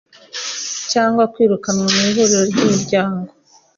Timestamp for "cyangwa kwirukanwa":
0.91-1.85